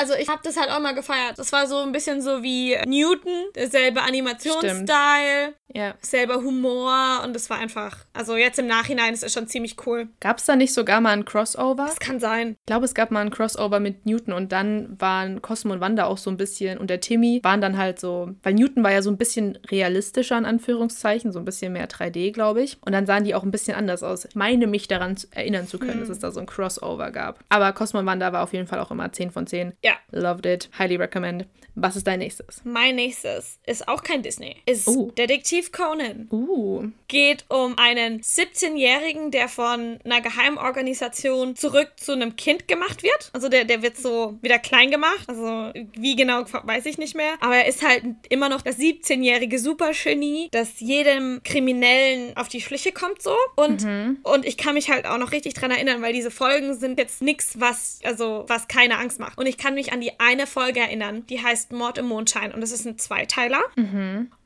[0.00, 1.38] Also ich habe das halt auch mal gefeiert.
[1.38, 5.94] Das war so ein bisschen so wie Newton, derselbe Animationsstil, Ja.
[6.00, 10.08] selber Humor und es war einfach, also jetzt im Nachhinein ist es schon ziemlich cool.
[10.20, 11.84] Gab es da nicht sogar mal ein Crossover?
[11.84, 12.56] Das kann sein.
[12.60, 16.04] Ich glaube, es gab mal ein Crossover mit Newton und dann waren Cosmo und Wanda
[16.06, 19.02] auch so ein bisschen und der Timmy waren dann halt so, weil Newton war ja
[19.02, 22.78] so ein bisschen realistischer in Anführungszeichen, so ein bisschen mehr 3D, glaube ich.
[22.84, 24.24] Und dann sahen die auch ein bisschen anders aus.
[24.24, 27.40] Ich meine mich daran erinnern zu können, dass es da so ein Crossover gab.
[27.48, 29.72] Aber Cosmo und Wanda war auf jeden Fall auch immer 10 von 10.
[29.84, 29.89] Ja.
[30.10, 30.68] Loved it.
[30.78, 31.46] Highly recommend.
[31.76, 32.62] Was ist dein nächstes?
[32.64, 34.56] Mein nächstes ist auch kein Disney.
[34.66, 35.10] Ist Oh.
[35.12, 36.28] Detektiv Conan.
[36.30, 36.88] Uh.
[37.08, 43.30] Geht um einen 17-Jährigen, der von einer Geheimorganisation zurück zu einem Kind gemacht wird.
[43.32, 45.24] Also der, der wird so wieder klein gemacht.
[45.28, 47.34] Also wie genau weiß ich nicht mehr.
[47.40, 52.92] Aber er ist halt immer noch das 17-jährige Supergenie, das jedem Kriminellen auf die Schliche
[52.92, 53.34] kommt so.
[53.56, 53.86] Und,
[54.24, 57.22] und ich kann mich halt auch noch richtig dran erinnern, weil diese Folgen sind jetzt
[57.22, 59.38] nichts, was, also, was keine Angst macht.
[59.38, 62.52] Und ich kann mich an die eine Folge erinnern, die heißt Mord im Mondschein.
[62.52, 63.62] Und das ist ein Zweiteiler.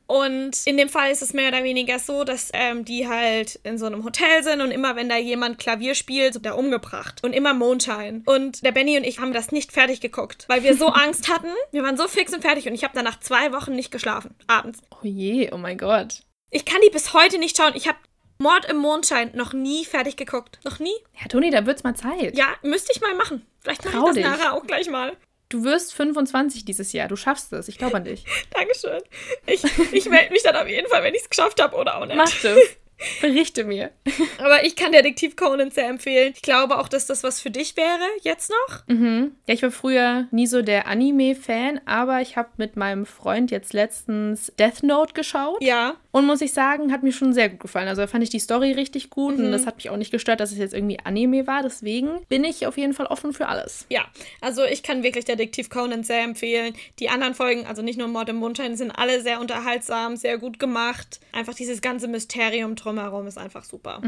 [0.07, 3.77] Und in dem Fall ist es mehr oder weniger so, dass ähm, die halt in
[3.77, 7.23] so einem Hotel sind und immer, wenn da jemand Klavier spielt, wird er umgebracht.
[7.23, 8.21] Und immer Mondschein.
[8.25, 11.49] Und der Benny und ich haben das nicht fertig geguckt, weil wir so Angst hatten.
[11.71, 14.35] Wir waren so fix und fertig und ich habe danach zwei Wochen nicht geschlafen.
[14.47, 14.79] Abends.
[14.91, 16.21] Oh je, oh mein Gott.
[16.51, 17.73] Ich kann die bis heute nicht schauen.
[17.75, 17.97] Ich habe
[18.37, 20.59] Mord im Mondschein noch nie fertig geguckt.
[20.63, 20.93] Noch nie?
[21.19, 22.37] Ja, Toni, da wird's mal Zeit.
[22.37, 23.45] Ja, müsste ich mal machen.
[23.61, 24.25] Vielleicht mache ich das dich.
[24.25, 25.15] nachher auch gleich mal.
[25.49, 27.07] Du wirst 25 dieses Jahr.
[27.07, 27.67] Du schaffst es.
[27.67, 28.25] Ich glaube an dich.
[28.51, 29.01] Dankeschön.
[29.45, 32.05] Ich, ich melde mich dann auf jeden Fall, wenn ich es geschafft habe oder auch
[32.05, 32.17] nicht.
[32.17, 32.59] Mach das.
[33.21, 33.91] Berichte mir.
[34.37, 36.31] Aber ich kann Detektiv Conan sehr empfehlen.
[36.33, 38.87] Ich glaube auch, dass das was für dich wäre, jetzt noch.
[38.87, 39.35] Mhm.
[39.47, 43.73] Ja, ich war früher nie so der Anime-Fan, aber ich habe mit meinem Freund jetzt
[43.73, 45.61] letztens Death Note geschaut.
[45.61, 45.95] Ja.
[46.15, 47.89] Und muss ich sagen, hat mir schon sehr gut gefallen.
[47.89, 49.47] Also da fand ich die Story richtig gut Mhm.
[49.47, 51.61] und das hat mich auch nicht gestört, dass es jetzt irgendwie Anime war.
[51.61, 53.85] Deswegen bin ich auf jeden Fall offen für alles.
[53.89, 54.05] Ja,
[54.39, 56.73] also ich kann wirklich Detektiv Conan sehr empfehlen.
[56.99, 60.57] Die anderen Folgen, also nicht nur Mord im Mondschein, sind alle sehr unterhaltsam, sehr gut
[60.57, 61.19] gemacht.
[61.33, 64.01] Einfach dieses ganze Mysterium drumherum ist einfach super.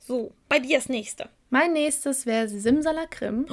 [0.00, 1.28] So, bei dir das nächste.
[1.54, 3.46] Mein nächstes wäre Simsalakrim.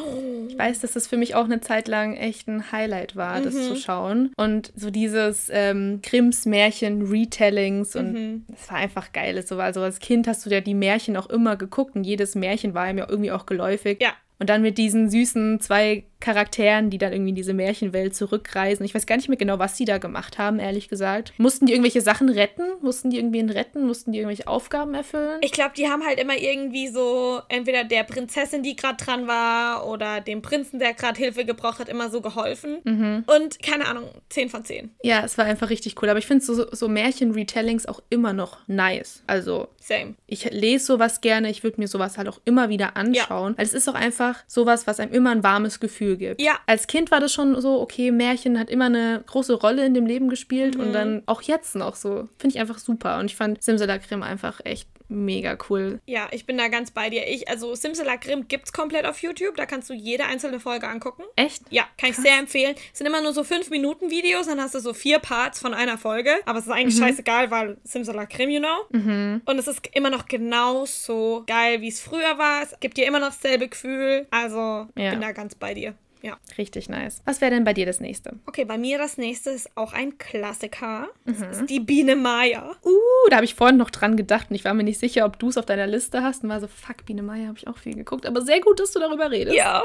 [0.49, 3.53] Ich weiß, dass das für mich auch eine Zeit lang echt ein Highlight war, das
[3.53, 4.33] zu schauen.
[4.37, 9.39] Und so dieses ähm, Grimms Märchen, Retellings und das war einfach geil.
[9.45, 12.73] So, also als Kind hast du ja die Märchen auch immer geguckt und jedes Märchen
[12.73, 14.01] war mir irgendwie auch geläufig.
[14.01, 14.13] Ja.
[14.41, 18.85] Und dann mit diesen süßen zwei Charakteren, die dann irgendwie in diese Märchenwelt zurückreisen.
[18.85, 21.33] Ich weiß gar nicht mehr genau, was sie da gemacht haben, ehrlich gesagt.
[21.37, 22.63] Mussten die irgendwelche Sachen retten?
[22.81, 23.85] Mussten die irgendwen retten?
[23.85, 25.41] Mussten die irgendwelche Aufgaben erfüllen?
[25.41, 29.87] Ich glaube, die haben halt immer irgendwie so entweder der Prinzessin, die gerade dran war,
[29.87, 32.77] oder dem Prinzen, der gerade Hilfe gebraucht hat, immer so geholfen.
[32.83, 33.23] Mhm.
[33.35, 34.91] Und keine Ahnung, 10 von 10.
[35.03, 36.09] Ja, es war einfach richtig cool.
[36.09, 39.23] Aber ich finde so, so Märchen-Retellings auch immer noch nice.
[39.27, 40.13] Also, Same.
[40.27, 41.49] ich lese sowas gerne.
[41.49, 43.57] Ich würde mir sowas halt auch immer wieder anschauen.
[43.57, 46.41] Weil es ist auch einfach sowas, was einem immer ein warmes Gefühl gibt.
[46.41, 46.59] Ja.
[46.67, 50.05] Als Kind war das schon so, okay, Märchen hat immer eine große Rolle in dem
[50.05, 50.75] Leben gespielt.
[50.75, 52.29] Und dann auch jetzt noch so.
[52.37, 53.19] Finde ich einfach super.
[53.19, 55.99] Und ich fand Simsalakrim einfach echt mega cool.
[56.05, 57.27] Ja, ich bin da ganz bei dir.
[57.27, 59.55] Ich, also Simsalakrim gibt's komplett auf YouTube.
[59.57, 61.23] Da kannst du jede einzelne Folge angucken.
[61.35, 61.61] Echt?
[61.69, 62.75] Ja, kann ich sehr empfehlen.
[62.91, 65.73] Es sind immer nur so 5 Minuten Videos, dann hast du so vier Parts von
[65.73, 66.31] einer Folge.
[66.45, 67.03] Aber es ist eigentlich Mhm.
[67.05, 69.41] scheißegal, weil Simsalakrim, you know.
[69.45, 72.63] Und es ist immer noch genauso geil, wie es früher war.
[72.63, 74.27] Es gibt dir immer noch dasselbe Gefühl.
[74.31, 75.11] Also Ja.
[75.11, 75.93] bin da ganz bei dir.
[76.21, 76.37] Ja.
[76.57, 77.21] Richtig nice.
[77.25, 78.37] Was wäre denn bei dir das nächste?
[78.45, 81.09] Okay, bei mir das nächste ist auch ein Klassiker.
[81.25, 81.49] Das Mhm.
[81.49, 82.75] ist die Biene Maya.
[82.83, 85.39] Uh, da habe ich vorhin noch dran gedacht und ich war mir nicht sicher, ob
[85.39, 87.77] du es auf deiner Liste hast und war so, fuck, Biene Meier habe ich auch
[87.77, 88.25] viel geguckt.
[88.25, 89.55] Aber sehr gut, dass du darüber redest.
[89.55, 89.83] Ja.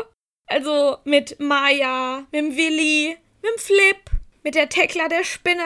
[0.49, 4.11] Also mit Maya, mit dem Willi, mit dem Flip,
[4.43, 5.63] mit der Tekla der Spinne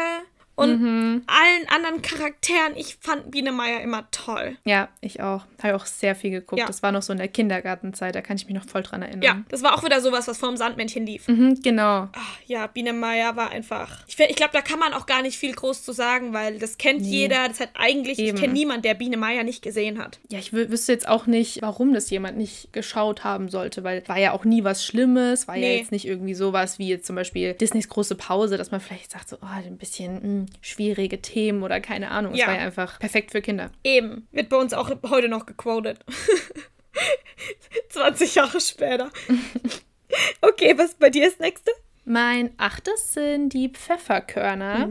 [0.61, 1.23] und Mhm.
[1.27, 2.73] allen anderen Charakteren.
[2.77, 4.57] Ich fand Biene Maya immer toll.
[4.64, 5.44] Ja, ich auch.
[5.62, 6.61] Habe auch sehr viel geguckt.
[6.61, 6.66] Ja.
[6.66, 9.23] Das war noch so in der Kindergartenzeit, da kann ich mich noch voll dran erinnern.
[9.23, 11.29] Ja, das war auch wieder sowas, was vorm Sandmännchen lief.
[11.29, 12.09] Mhm, genau.
[12.12, 14.05] Ach, ja, Biene Maya war einfach.
[14.07, 16.79] Ich, ich glaube, da kann man auch gar nicht viel groß zu sagen, weil das
[16.79, 17.49] kennt jeder.
[17.49, 18.37] Das hat eigentlich, Eben.
[18.37, 20.18] ich kenne niemanden, der Biene Maya nicht gesehen hat.
[20.31, 24.03] Ja, ich wü- wüsste jetzt auch nicht, warum das jemand nicht geschaut haben sollte, weil
[24.07, 25.79] war ja auch nie was Schlimmes, war ja Nee.
[25.79, 29.29] jetzt nicht irgendwie sowas wie jetzt zum Beispiel Disneys große Pause, dass man vielleicht sagt
[29.29, 32.32] so, oh, ein bisschen mh, schwierige Themen oder keine Ahnung.
[32.32, 32.46] Es Ja.
[32.48, 33.70] war ja einfach perfekt für Kinder.
[33.84, 34.26] Eben.
[34.32, 35.98] Wird bei uns auch heute noch gequotet.
[37.90, 39.10] 20 Jahre später.
[40.42, 41.70] okay, was bei dir ist nächste?
[42.04, 44.88] Mein achtes sind die Pfefferkörner.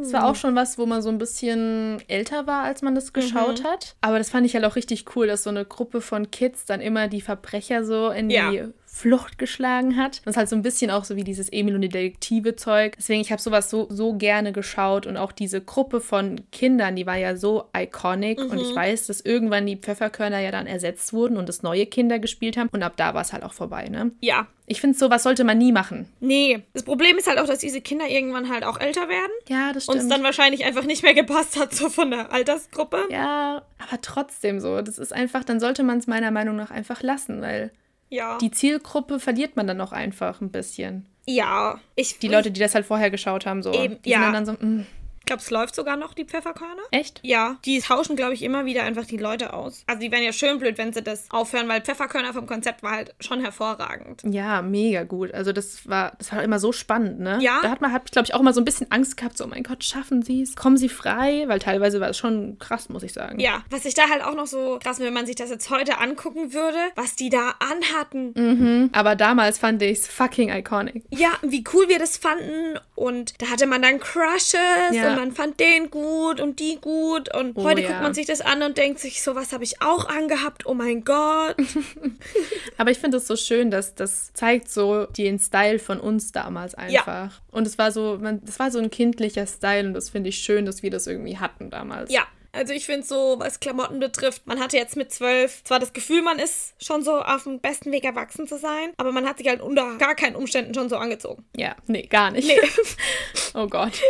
[0.00, 3.12] Das war auch schon was, wo man so ein bisschen älter war, als man das
[3.12, 3.96] geschaut hat.
[4.02, 6.80] Aber das fand ich halt auch richtig cool, dass so eine Gruppe von Kids dann
[6.80, 8.50] immer die Verbrecher so in Ja.
[8.50, 10.20] die Flucht geschlagen hat.
[10.24, 12.94] Das ist halt so ein bisschen auch so wie dieses Emil und die Detektive-Zeug.
[12.98, 17.06] Deswegen, ich habe sowas so, so gerne geschaut und auch diese Gruppe von Kindern, die
[17.06, 18.40] war ja so iconic.
[18.40, 22.18] Und ich weiß, dass irgendwann die Pfefferkörner ja dann ersetzt wurden und es neue Kinder
[22.18, 22.68] gespielt haben.
[22.72, 24.10] Und ab da war es halt auch vorbei, ne?
[24.20, 24.48] Ja.
[24.66, 26.06] Ich finde, sowas sollte man nie machen.
[26.20, 26.60] Nee.
[26.74, 29.32] Das Problem ist halt auch, dass diese Kinder irgendwann halt auch älter werden.
[29.48, 30.12] Ja, das Und es stimmt.
[30.12, 33.04] dann wahrscheinlich einfach nicht mehr gepasst hat, so von der Altersgruppe.
[33.10, 34.82] Ja, aber trotzdem so.
[34.82, 37.70] Das ist einfach, dann sollte man es meiner Meinung nach einfach lassen, weil
[38.10, 38.38] Ja.
[38.38, 41.06] die Zielgruppe verliert man dann auch einfach ein bisschen.
[41.26, 41.78] ja.
[41.94, 43.72] Ich, Die Leute, die das halt vorher geschaut haben, so.
[43.72, 44.22] Eben, die ja.
[44.24, 44.99] sind dann so, mm, Ich
[45.30, 46.82] glaube, es läuft sogar noch, die Pfefferkörner.
[46.90, 47.20] echt?
[47.22, 49.84] Ja, die tauschen, glaube ich, immer wieder einfach die Leute aus.
[49.86, 52.92] Also die wären ja schön blöd, wenn sie das aufhören, weil Pfefferkörner vom Konzept war
[52.92, 54.22] halt schon hervorragend.
[54.24, 55.32] Ja, mega gut.
[55.32, 57.38] Also das war, das war immer so spannend, ne?
[57.40, 57.60] Ja.
[57.62, 59.48] Da hat man, hat, glaube ich, auch immer so ein bisschen Angst gehabt, so, oh
[59.48, 60.56] mein Gott, schaffen sie es?
[60.56, 61.44] Kommen sie frei?
[61.46, 63.38] Weil teilweise war es schon krass, muss ich sagen.
[63.38, 65.98] Ja, was ich da halt auch noch so krass, wenn man sich das jetzt heute
[65.98, 68.32] angucken würde, was die da anhatten.
[68.34, 68.90] Mhm.
[68.92, 71.04] Aber damals fand ich es fucking iconic.
[71.10, 72.78] Ja, wie cool wir das fanden.
[72.94, 74.54] Und da hatte man dann Crushes
[74.92, 75.10] Ja.
[75.10, 77.34] und man fand den gut und die gut.
[77.34, 77.88] Und Oh, heute ja.
[77.88, 80.64] guckt man sich das an und denkt sich, so was habe ich auch angehabt.
[80.64, 81.56] Oh mein Gott.
[82.78, 86.74] Aber ich finde es so schön, dass das zeigt so den Style von uns damals
[86.74, 87.40] einfach.
[87.50, 90.38] Und es war so, man, das war so ein kindlicher Style und das finde ich
[90.38, 92.10] schön, dass wir das irgendwie hatten damals.
[92.10, 92.22] Ja.
[92.52, 96.22] Also ich finde so, was Klamotten betrifft, man hatte jetzt mit zwölf zwar das Gefühl,
[96.22, 99.46] man ist schon so auf dem besten Weg erwachsen zu sein, aber man hat sich
[99.46, 101.44] halt unter gar keinen Umständen schon so angezogen.
[101.56, 102.50] Ja, nee, gar nicht.
[103.54, 104.00] oh Gott.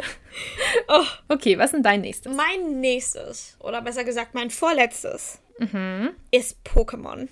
[0.89, 1.05] Oh.
[1.29, 2.33] Okay, was ist denn dein nächstes?
[2.35, 5.41] Mein nächstes, oder besser gesagt mein vorletztes,
[6.31, 7.29] ist Pokémon.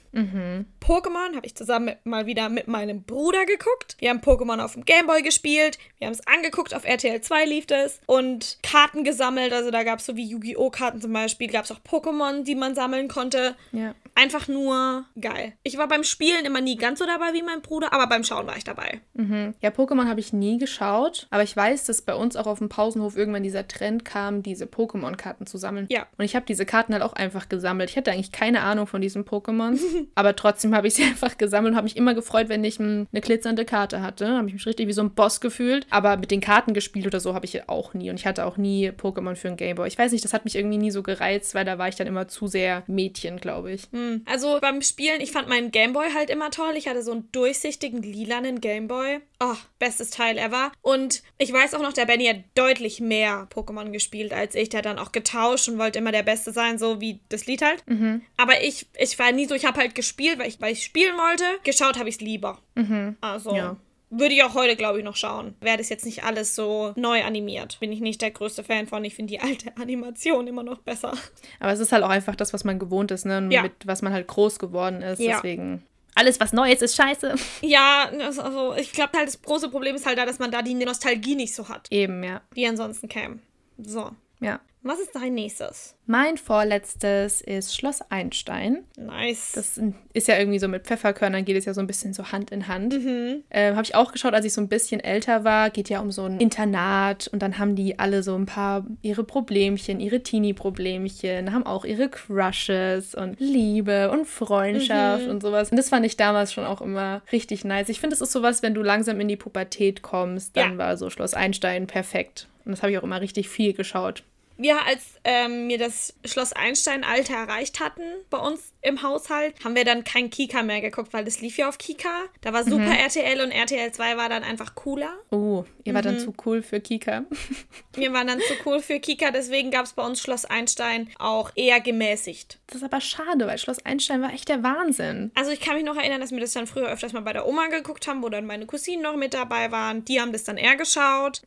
[0.80, 3.96] Pokémon habe ich zusammen mit, mal wieder mit meinem Bruder geguckt.
[3.98, 5.78] Wir haben Pokémon auf dem Gameboy gespielt.
[5.98, 8.00] Wir haben es angeguckt, auf RTL 2 lief das.
[8.06, 9.52] Und Karten gesammelt.
[9.52, 10.70] Also da gab es so wie Yu-Gi-Oh!
[10.70, 11.48] Karten zum Beispiel.
[11.48, 13.56] Gab es auch Pokémon, die man sammeln konnte.
[13.72, 13.94] Ja.
[14.18, 15.52] Einfach nur geil.
[15.62, 18.48] Ich war beim Spielen immer nie ganz so dabei wie mein Bruder, aber beim Schauen
[18.48, 19.00] war ich dabei.
[19.14, 19.54] Mhm.
[19.60, 22.68] Ja, Pokémon habe ich nie geschaut, aber ich weiß, dass bei uns auch auf dem
[22.68, 25.86] Pausenhof irgendwann dieser Trend kam, diese Pokémon-Karten zu sammeln.
[25.88, 26.08] Ja.
[26.16, 27.90] Und ich habe diese Karten halt auch einfach gesammelt.
[27.90, 29.80] Ich hatte eigentlich keine Ahnung von diesen Pokémons,
[30.16, 33.06] aber trotzdem habe ich sie einfach gesammelt und habe mich immer gefreut, wenn ich eine
[33.12, 34.26] glitzernde Karte hatte.
[34.36, 35.86] Habe ich mich richtig wie so ein Boss gefühlt.
[35.90, 38.10] Aber mit den Karten gespielt oder so habe ich auch nie.
[38.10, 39.86] Und ich hatte auch nie Pokémon für einen Gameboy.
[39.86, 42.08] Ich weiß nicht, das hat mich irgendwie nie so gereizt, weil da war ich dann
[42.08, 43.84] immer zu sehr Mädchen, glaube ich.
[43.92, 44.07] Hm.
[44.08, 44.22] Hm.
[44.26, 46.74] Also beim Spielen, ich fand meinen Gameboy halt immer toll.
[46.76, 49.20] Ich hatte so einen durchsichtigen lilanen Gameboy.
[49.40, 50.72] Oh, bestes Teil ever.
[50.82, 54.68] Und ich weiß auch noch, der Benny hat deutlich mehr Pokémon gespielt als ich.
[54.68, 57.62] Der hat dann auch getauscht und wollte immer der Beste sein, so wie das Lied
[57.62, 57.84] halt.
[57.86, 58.22] Mhm.
[58.36, 61.16] Aber ich, ich war nie so, ich habe halt gespielt, weil ich, weil ich spielen
[61.16, 61.44] wollte.
[61.64, 62.60] Geschaut habe ich es lieber.
[62.74, 63.16] Mhm.
[63.20, 63.54] Also.
[63.54, 63.76] Ja.
[64.10, 65.54] Würde ich auch heute, glaube ich, noch schauen.
[65.60, 67.78] Wäre das jetzt nicht alles so neu animiert.
[67.80, 69.04] Bin ich nicht der größte Fan von.
[69.04, 71.12] Ich finde die alte Animation immer noch besser.
[71.60, 73.46] Aber es ist halt auch einfach das, was man gewohnt ist, ne?
[73.50, 73.62] Ja.
[73.62, 75.20] Mit was man halt groß geworden ist.
[75.20, 75.36] Ja.
[75.36, 75.82] Deswegen.
[76.14, 77.34] Alles, was Neues ist, scheiße.
[77.60, 80.62] Ja, also also ich glaube halt, das große Problem ist halt da, dass man da
[80.62, 82.40] die Nostalgie nicht so hat, Eben, ja.
[82.56, 83.38] die ansonsten käme.
[83.78, 84.10] So.
[84.40, 84.60] Ja.
[84.82, 85.96] Was ist dein nächstes?
[86.06, 88.84] Mein vorletztes ist Schloss Einstein.
[88.96, 89.52] Nice.
[89.56, 89.78] Das
[90.12, 92.68] ist ja irgendwie so mit Pfefferkörnern, geht es ja so ein bisschen so Hand in
[92.68, 92.94] Hand.
[92.94, 93.42] Mhm.
[93.50, 95.70] Ähm, habe ich auch geschaut, als ich so ein bisschen älter war.
[95.70, 99.24] Geht ja um so ein Internat und dann haben die alle so ein paar ihre
[99.24, 105.30] Problemchen, ihre Teenie-Problemchen, haben auch ihre Crushes und Liebe und Freundschaft Mhm.
[105.30, 105.70] und sowas.
[105.70, 107.88] Und das fand ich damals schon auch immer richtig nice.
[107.88, 110.78] Ich finde, es ist sowas, wenn du langsam in die Pubertät kommst, dann Ja.
[110.78, 112.48] war so Schloss Einstein perfekt.
[112.64, 114.22] Und das habe ich auch immer richtig viel geschaut.
[114.60, 119.84] Ja, als ähm, wir das Schloss Einstein-Alter erreicht hatten bei uns im Haushalt, haben wir
[119.84, 122.08] dann kein Kika mehr geguckt, weil das lief ja auf Kika.
[122.42, 125.12] Da war Super RTL und RTL 2 war dann einfach cooler.
[125.30, 126.08] Oh, ihr wart Mhm.
[126.10, 127.24] dann zu cool für Kika.
[127.94, 131.50] Wir waren dann zu cool für Kika, deswegen gab es bei uns Schloss Einstein auch
[131.56, 132.58] eher gemäßigt.
[132.68, 135.32] Das ist aber schade, weil Schloss Einstein war echt der Wahnsinn.
[135.34, 137.48] Also ich kann mich noch erinnern, dass wir das dann früher öfters mal bei der
[137.48, 140.04] Oma geguckt haben, wo dann meine Cousinen noch mit dabei waren.
[140.04, 141.42] Die haben das dann eher geschaut,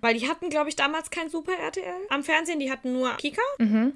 [0.00, 2.60] weil die hatten, glaube ich, damals kein Super RTL am Fernsehen.
[2.60, 3.42] Die hatten nur Kika.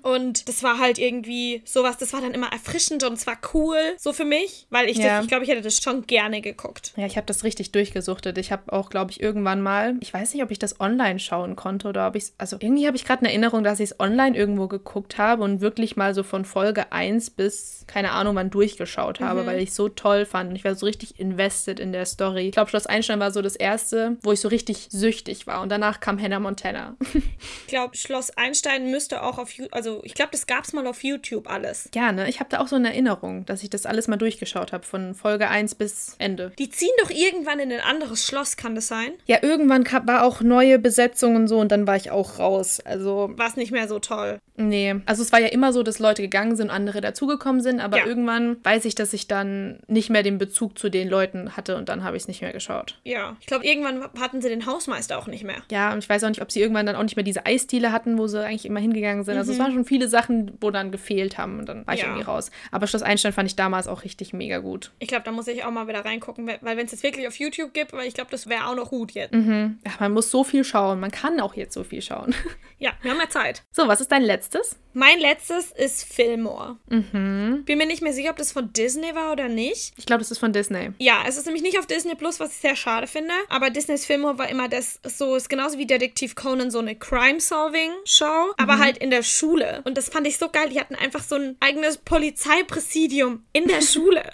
[0.03, 3.77] Und das war halt irgendwie sowas, das war dann immer erfrischend und es war cool,
[3.99, 5.17] so für mich, weil ich, Ja.
[5.17, 6.93] das, ich glaube, ich hätte das schon gerne geguckt.
[6.97, 8.37] Ja, ich habe das richtig durchgesuchtet.
[8.39, 11.57] Ich habe auch, glaube ich, irgendwann mal, ich weiß nicht, ob ich das online schauen
[11.57, 14.01] konnte oder ob ich es, also irgendwie habe ich gerade eine Erinnerung, dass ich es
[14.01, 18.51] online irgendwo geguckt habe und wirklich mal so von Folge 1 bis, keine Ahnung wann,
[18.51, 21.93] durchgeschaut habe, weil ich es so toll fand und ich war so richtig invested in
[21.93, 22.47] der Story.
[22.49, 25.69] Ich glaube, Schloss Einstein war so das erste, wo ich so richtig süchtig war und
[25.71, 26.97] danach kam Hannah Montana.
[27.13, 30.87] Ich glaube, Schloss Einstein müsste auch auf YouTube, also ich glaube, das gab es mal
[30.87, 31.89] auf YouTube alles.
[31.95, 34.73] ja, ne, ich habe da auch so eine Erinnerung, dass ich das alles mal durchgeschaut
[34.73, 36.53] habe, von Folge 1 bis Ende.
[36.59, 39.13] Die ziehen doch irgendwann in ein anderes Schloss, kann das sein?
[39.27, 42.81] Ja, irgendwann kam, war auch neue Besetzung und so und dann war ich auch raus.
[42.81, 44.39] Also War es nicht mehr so toll.
[44.57, 47.81] Nee, also es war ja immer so, dass Leute gegangen sind und andere dazugekommen sind,
[47.81, 48.07] aber Ja.
[48.07, 51.89] irgendwann weiß ich, dass ich dann nicht mehr den Bezug zu den Leuten hatte und
[51.89, 52.99] dann habe ich es nicht mehr geschaut.
[53.05, 53.37] Ja.
[53.41, 55.57] Ich glaube, irgendwann hatten sie den Hausmeister auch nicht mehr.
[55.71, 57.91] Ja, und ich weiß auch nicht, ob sie irgendwann dann auch nicht mehr diese Eisdiele
[57.93, 59.37] hatten, wo sie eigentlich immer hingegangen sind.
[59.39, 62.05] Also es waren schon viele Sachen, wo dann gefehlt haben und dann war ich Mhm.
[62.05, 62.13] Ja.
[62.13, 62.51] irgendwie raus.
[62.71, 64.93] Aber Schloss Einstein fand ich damals auch richtig mega gut.
[64.99, 67.37] Ich glaube, da muss ich auch mal wieder reingucken, weil wenn es jetzt wirklich auf
[67.39, 69.33] YouTube gibt, weil ich glaube, das wäre auch noch gut jetzt.
[69.33, 69.79] Mhm.
[69.85, 71.01] Ja, man muss so viel schauen.
[71.01, 72.35] Man kann auch jetzt so viel schauen.
[72.83, 73.63] Ja, wir haben ja Zeit.
[73.73, 74.79] So, was ist dein letztes?
[74.93, 76.77] Mein letztes ist Fillmore.
[76.89, 77.63] Mhm.
[77.65, 79.93] Bin mir nicht mehr sicher, ob das von Disney war oder nicht.
[79.97, 80.91] Ich glaube, das ist von Disney.
[80.99, 83.33] Ja, es ist nämlich nicht auf Disney Plus, was ich sehr schade finde.
[83.49, 88.53] Aber Disneys Fillmore war immer das so, ist genauso wie Detektiv Conan so eine Crime-Solving-Show,
[88.57, 89.83] aber halt in der Schule.
[89.85, 90.69] Und das fand ich so geil.
[90.71, 94.23] Die hatten einfach so ein eigenes Polizeipräsidium in der Schule.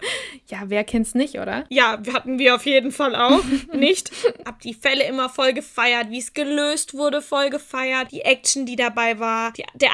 [0.48, 1.64] Ja, wer kennt's nicht, oder?
[1.70, 3.42] Ja, hatten wir auf jeden Fall auch.
[3.72, 4.12] Nicht?
[4.44, 8.12] Hab die Fälle immer voll gefeiert, wie es gelöst wurde, voll gefeiert.
[8.12, 9.52] Die Action, die dabei war.
[9.52, 9.92] Die, der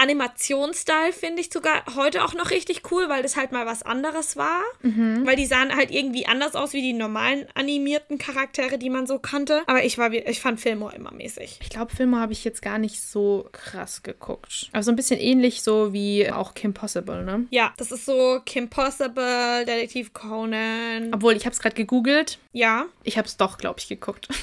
[0.53, 4.37] Animationsstyle finde ich sogar heute auch noch richtig cool, weil das halt mal was anderes
[4.37, 4.63] war.
[4.83, 9.19] Weil die sahen halt irgendwie anders aus wie die normalen animierten Charaktere, die man so
[9.19, 9.63] kannte.
[9.67, 11.59] Aber ich war, ich fand Fillmore immer mäßig.
[11.63, 14.69] Ich glaube, Filme habe ich jetzt gar nicht so krass geguckt.
[14.73, 17.47] Aber so ein bisschen ähnlich so wie auch Kim Possible, ne?
[17.51, 21.13] Ja, das ist so Kim Possible, Detektiv Conan.
[21.15, 22.39] Obwohl, ich habe es gerade gegoogelt.
[22.53, 22.87] Ja.
[23.05, 24.29] Ich habe es doch, glaube ich, geguckt.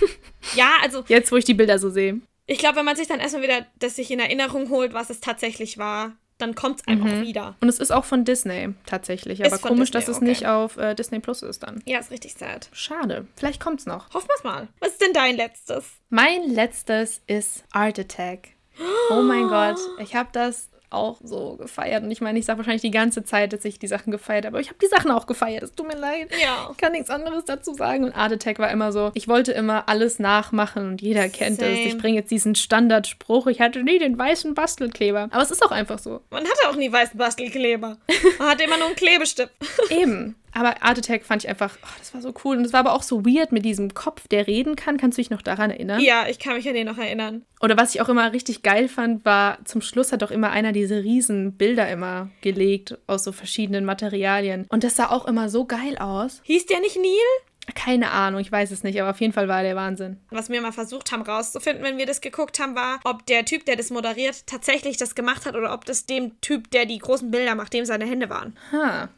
[0.55, 2.21] Ja, also Jetzt, wo ich die Bilder so sehe.
[2.49, 5.19] Ich glaube, wenn man sich dann erstmal wieder das sich in Erinnerung holt, was es
[5.19, 7.55] tatsächlich war, dann kommt es einfach wieder.
[7.61, 9.39] Und es ist auch von Disney tatsächlich.
[9.39, 10.25] Ist Aber komisch, Disney, dass es okay.
[10.25, 11.83] nicht auf äh, Disney Plus ist dann.
[11.85, 12.69] Ja, ist richtig sad.
[12.71, 13.27] Schade.
[13.35, 14.11] Vielleicht kommt's noch.
[14.15, 14.67] Hoffen wir's mal.
[14.79, 15.85] Was ist denn dein letztes?
[16.09, 18.49] Mein letztes ist Art Attack.
[19.11, 19.77] Oh mein Gott.
[19.99, 22.03] Ich habe das auch so gefeiert.
[22.03, 24.55] Und ich meine, ich sage wahrscheinlich die ganze Zeit, dass ich die Sachen gefeiert habe.
[24.55, 25.63] Aber ich habe die Sachen auch gefeiert.
[25.63, 26.29] Es tut mir leid.
[26.41, 26.69] Ja.
[26.71, 28.05] Ich kann nichts anderes dazu sagen.
[28.05, 31.71] Und Art Attack war immer so, ich wollte immer alles nachmachen und jeder kennt Same.
[31.71, 31.79] es.
[31.79, 35.29] Ich bringe jetzt diesen Standardspruch, ich hatte nie den weißen Bastelkleber.
[35.31, 36.21] Aber es ist auch einfach so.
[36.29, 37.97] Man hatte auch nie weißen Bastelkleber.
[38.39, 39.51] Man hatte immer nur einen Klebestift.
[39.89, 40.35] Eben.
[40.53, 42.57] Aber Art Attack fand ich einfach, oh, das war so cool.
[42.57, 44.97] Und es war aber auch so weird mit diesem Kopf, der reden kann.
[44.97, 45.99] Kannst du dich noch daran erinnern?
[46.01, 47.43] ja, ich kann mich an den noch erinnern.
[47.61, 50.71] Oder was ich auch immer richtig geil fand, war, zum Schluss hat doch immer einer
[50.71, 54.65] diese riesen Bilder immer gelegt aus so verschiedenen Materialien.
[54.69, 56.41] Und das sah auch immer so geil aus.
[56.43, 57.48] Hieß der nicht Neil?
[57.75, 60.17] Keine Ahnung, ich weiß es nicht, aber auf jeden Fall war der Wahnsinn.
[60.29, 63.65] Was wir mal versucht haben rauszufinden, wenn wir das geguckt haben, war, ob der Typ,
[63.65, 67.31] der das moderiert, tatsächlich das gemacht hat oder ob das dem Typ, der die großen
[67.31, 68.57] Bilder macht, dem seine Hände waren.
[68.71, 69.09] Ha.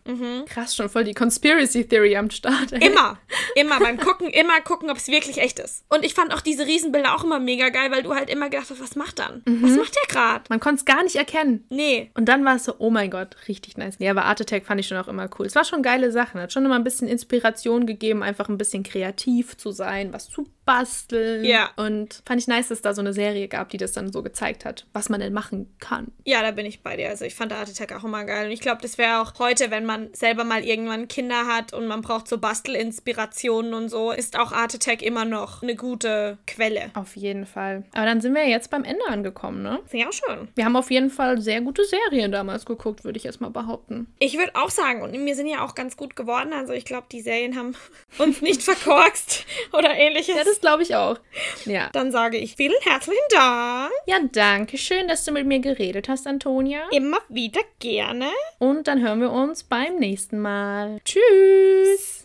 [0.48, 2.74] Krass, schon voll die Conspiracy Theory am Start.
[2.74, 2.88] Ey.
[2.88, 3.18] Immer,
[3.56, 5.84] immer beim Gucken, immer gucken, ob es wirklich echt ist.
[5.90, 8.70] Und ich fand auch diese Riesenbilder auch immer mega geil, weil du halt immer gedacht
[8.70, 9.42] hast, was macht dann?
[9.46, 10.44] Was macht der gerade?
[10.50, 11.66] Man konnte es gar nicht erkennen.
[11.70, 12.12] Nee.
[12.16, 13.96] Und dann war es so, oh mein Gott, richtig nice.
[14.00, 15.46] Ja, aber Art Attack fand ich schon auch immer cool.
[15.46, 16.42] Es war schon geile Sachen.
[16.42, 20.47] Hat schon immer ein bisschen Inspiration gegeben, einfach ein bisschen kreativ zu sein, was zu
[20.65, 21.43] basteln.
[21.43, 21.71] Ja.
[21.76, 24.21] Und fand ich nice, dass es da so eine Serie gab, die das dann so
[24.21, 26.12] gezeigt hat, was man denn machen kann.
[26.24, 27.10] Ja, da bin ich bei dir.
[27.10, 28.45] Also ich fand Art Attack auch immer geil.
[28.45, 31.88] Und ich glaube, das wäre auch heute, wenn man selber mal irgendwann Kinder hat und
[31.88, 36.91] man braucht so Bastelinspirationen und so, ist auch Art Attack immer noch eine gute Quelle.
[36.93, 37.84] Auf jeden Fall.
[37.93, 39.80] Aber dann sind wir jetzt beim Ende angekommen, ne?
[39.88, 40.47] Sehr schön.
[40.56, 44.08] Wir haben auf jeden Fall sehr gute Serien damals geguckt, würde ich erst mal behaupten.
[44.19, 46.54] Ich würde auch sagen, und wir sind ja auch ganz gut geworden.
[46.54, 47.76] Also ich glaube, die Serien haben
[48.17, 50.36] uns nicht verkorkst oder ähnliches.
[50.36, 51.17] Ja, das glaube ich auch.
[51.65, 51.89] Ja.
[51.91, 53.91] Dann sage ich vielen herzlichen Dank.
[54.06, 56.82] Ja, danke schön, dass du mit mir geredet hast, Antonia.
[56.91, 58.28] Immer wieder gerne.
[58.60, 61.00] Und dann hören wir uns beim nächsten Mal.
[61.04, 62.19] Tschüss.